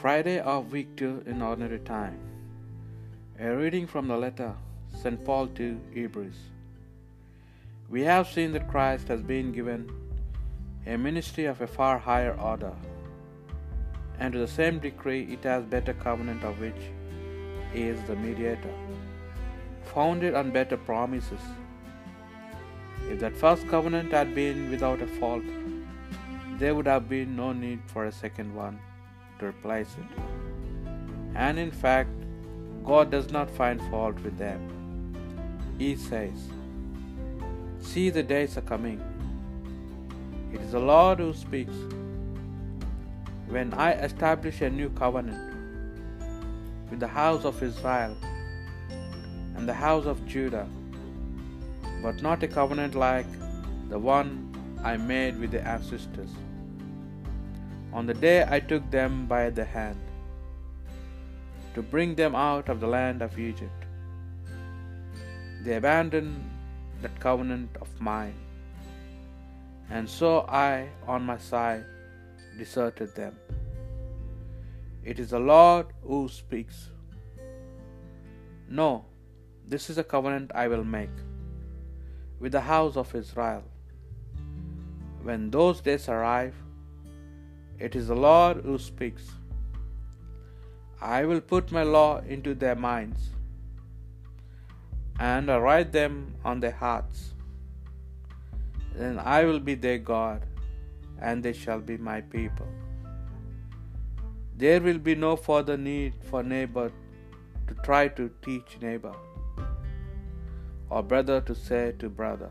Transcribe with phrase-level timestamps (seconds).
[0.00, 2.18] Friday of week 2 in ordinary time.
[3.40, 4.52] A reading from the letter
[5.02, 5.24] St.
[5.24, 6.36] Paul to Hebrews.
[7.88, 9.88] We have seen that Christ has been given
[10.84, 12.72] a ministry of a far higher order,
[14.18, 16.82] and to the same degree it has better covenant of which
[17.72, 18.74] he is the mediator,
[19.84, 21.44] founded on better promises.
[23.08, 25.44] If that first covenant had been without a fault,
[26.58, 28.80] there would have been no need for a second one
[29.44, 30.22] replace it.
[31.34, 32.10] And in fact,
[32.84, 34.60] God does not find fault with them.
[35.78, 36.32] He says,
[37.80, 39.00] See, the days are coming.
[40.52, 41.74] It is the Lord who speaks.
[43.48, 45.54] When I establish a new covenant
[46.90, 48.16] with the house of Israel
[49.56, 50.68] and the house of Judah,
[52.02, 53.26] but not a covenant like
[53.88, 54.50] the one
[54.82, 56.30] I made with the ancestors.
[57.94, 60.00] On the day I took them by the hand
[61.74, 63.84] to bring them out of the land of Egypt,
[65.62, 66.50] they abandoned
[67.02, 68.34] that covenant of mine,
[69.90, 71.84] and so I, on my side,
[72.58, 73.36] deserted them.
[75.04, 76.90] It is the Lord who speaks.
[78.68, 79.04] No,
[79.68, 81.16] this is a covenant I will make
[82.40, 83.64] with the house of Israel.
[85.22, 86.54] When those days arrive,
[87.78, 89.30] it is the Lord who speaks.
[91.00, 93.30] I will put my law into their minds,
[95.18, 97.34] and I write them on their hearts.
[98.94, 100.46] Then I will be their God,
[101.20, 102.68] and they shall be my people.
[104.56, 106.92] There will be no further need for neighbor
[107.66, 109.14] to try to teach neighbor,
[110.88, 112.50] or brother to say to brother,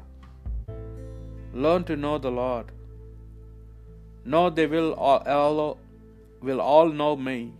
[1.53, 2.71] Learn to know the Lord.
[4.25, 5.77] No, they will all,
[6.41, 7.53] will all know me,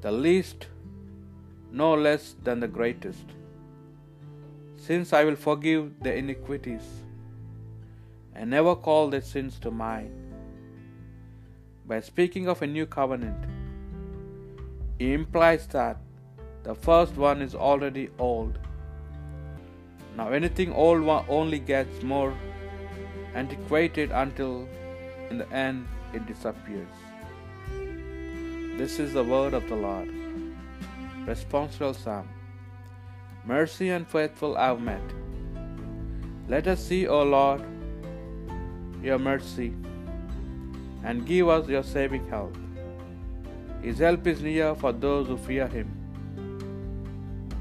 [0.00, 0.68] the least
[1.70, 3.24] no less than the greatest,
[4.76, 6.82] since I will forgive their iniquities
[8.34, 10.10] and never call their sins to mind.
[11.86, 13.44] By speaking of a new covenant,
[14.98, 15.98] he implies that
[16.62, 18.58] the first one is already old.
[20.16, 22.34] Now, anything old only gets more
[23.34, 24.68] antiquated until
[25.32, 26.94] in the end it disappears.
[28.78, 30.08] This is the word of the Lord.
[31.26, 32.28] Responsorial Psalm
[33.46, 35.14] Mercy and faithful I have met.
[36.48, 37.62] Let us see, O Lord,
[39.02, 39.72] your mercy,
[41.02, 42.54] and give us your saving help.
[43.80, 45.88] His help is near for those who fear him,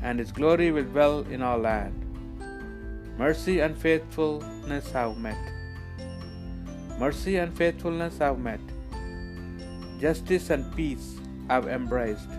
[0.03, 1.97] and his glory will dwell in our land.
[3.17, 5.60] Mercy and faithfulness have met.
[7.01, 8.59] Mercy and faithfulness have met.
[9.99, 11.15] Justice and peace
[11.49, 12.29] have embraced.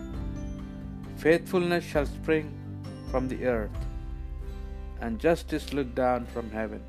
[1.16, 2.52] Faithfulness shall spring
[3.10, 3.80] from the earth,
[5.00, 6.80] and justice look down from heaven.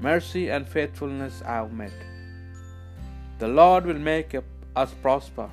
[0.00, 1.92] Mercy and faithfulness have met.
[3.44, 4.34] The Lord will make
[4.74, 5.50] us prosper,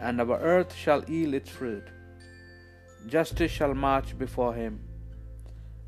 [0.00, 1.92] and our earth shall yield its fruit.
[3.08, 4.80] Justice shall march before him,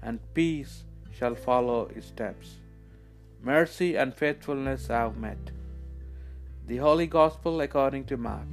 [0.03, 0.83] and peace
[1.17, 2.57] shall follow his steps.
[3.43, 5.51] Mercy and faithfulness have met.
[6.67, 8.49] The Holy Gospel according to Mark.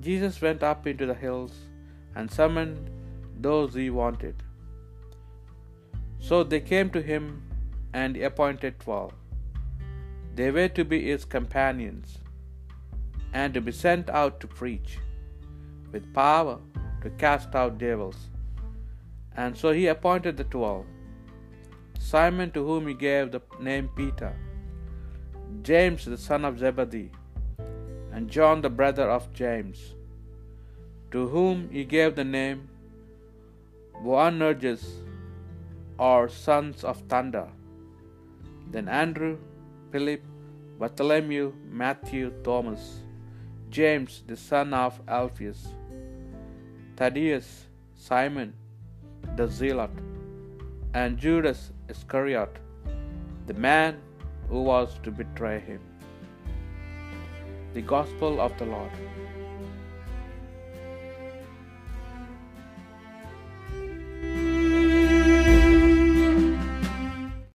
[0.00, 1.52] Jesus went up into the hills
[2.14, 2.90] and summoned
[3.38, 4.42] those he wanted.
[6.18, 7.42] So they came to him
[7.92, 9.12] and appointed twelve.
[10.34, 12.18] They were to be his companions
[13.34, 14.98] and to be sent out to preach
[15.90, 16.58] with power
[17.02, 18.28] to cast out devils.
[19.36, 20.86] And so he appointed the twelve
[22.10, 24.32] Simon, to whom he gave the name Peter,
[25.62, 27.10] James, the son of Zebedee,
[28.12, 29.94] and John, the brother of James,
[31.12, 32.68] to whom he gave the name
[34.04, 34.84] Boanerges,
[35.96, 37.48] or sons of thunder.
[38.70, 39.38] Then Andrew,
[39.92, 40.22] Philip,
[40.78, 43.04] Bartholomew, Matthew, Thomas,
[43.70, 45.68] James, the son of Alphaeus,
[46.96, 48.54] Thaddeus, Simon,
[49.36, 49.90] the Zealot,
[50.94, 52.58] and Judas Iscariot,
[53.46, 54.00] the man
[54.48, 55.80] who was to betray him.
[57.74, 58.92] The Gospel of the Lord.